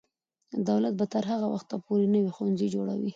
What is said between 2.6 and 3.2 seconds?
جوړوي.